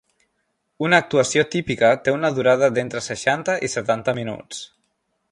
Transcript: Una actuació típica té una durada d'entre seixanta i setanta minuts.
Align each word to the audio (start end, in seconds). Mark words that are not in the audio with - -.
Una 0.85 0.99
actuació 1.03 1.43
típica 1.55 1.91
té 2.07 2.15
una 2.15 2.31
durada 2.39 2.69
d'entre 2.77 3.03
seixanta 3.11 3.57
i 3.67 3.69
setanta 3.75 4.15
minuts. 4.21 4.63